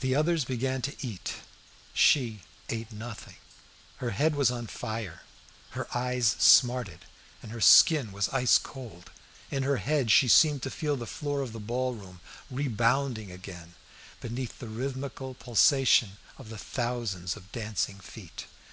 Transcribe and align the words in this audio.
The 0.00 0.12
others 0.12 0.44
began 0.44 0.82
to 0.82 1.06
eat; 1.06 1.34
she 1.94 2.40
ate 2.68 2.90
nothing. 2.90 3.36
Her 3.98 4.10
head 4.10 4.34
was 4.34 4.50
on 4.50 4.66
fire, 4.66 5.22
her 5.70 5.86
eyes 5.96 6.34
smarted, 6.40 7.04
and 7.44 7.52
her 7.52 7.60
skin 7.60 8.10
was 8.10 8.28
ice 8.30 8.58
cold. 8.58 9.12
In 9.52 9.62
her 9.62 9.76
head 9.76 10.10
she 10.10 10.26
seemed 10.26 10.64
to 10.64 10.68
feel 10.70 10.96
the 10.96 11.06
floor 11.06 11.42
of 11.42 11.52
the 11.52 11.60
ball 11.60 11.94
room 11.94 12.18
rebounding 12.50 13.30
again 13.30 13.74
beneath 14.20 14.58
the 14.58 14.66
rhythmical 14.66 15.34
pulsation 15.34 16.16
of 16.38 16.48
the 16.48 16.58
thousands 16.58 17.36
of 17.36 17.52
dancing 17.52 18.00
feet. 18.00 18.46